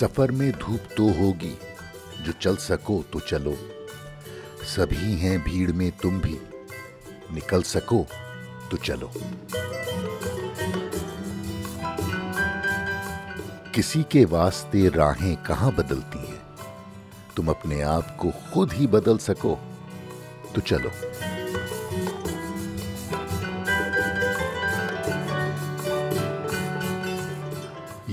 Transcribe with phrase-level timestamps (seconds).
[0.00, 1.54] سفر میں دھوپ تو ہوگی،
[2.24, 3.54] جو چل سکو تو چلو۔
[4.66, 6.38] سبھی ہیں بھیڑ میں تم بھی،
[7.32, 8.04] نکل سکو
[8.68, 9.08] تو چلو۔
[13.72, 16.64] کسی کے واسطے راہیں کہاں بدلتی ہیں؟
[17.34, 19.56] تم اپنے آپ کو خود ہی بدل سکو
[20.52, 20.88] تو چلو۔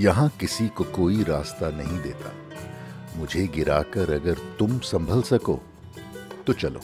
[0.04, 2.30] یہاں کسی کو کوئی راستہ نہیں دیتا۔
[3.16, 5.56] مجھے گرا کر اگر تم سنبھل سکو
[6.44, 6.78] تو چلو۔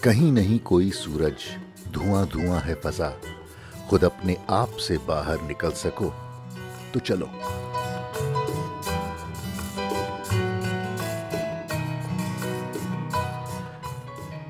[0.00, 1.58] کہیں نہیں کوئی سورج
[1.94, 3.10] دھواں دھواں ہے فضا۔
[3.86, 6.10] خود اپنے آپ سے باہر نکل سکو
[6.92, 7.26] تو چلو۔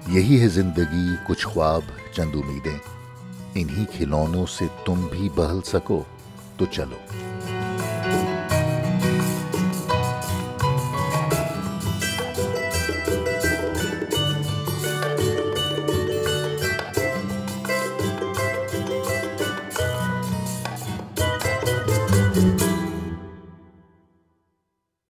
[0.08, 1.80] یہی ہے زندگی، کچھ خواب،
[2.12, 2.78] چند امیدیں۔
[3.54, 6.02] انہی کھلونوں سے تم بھی بہل سکو،
[6.56, 7.25] تو چلو۔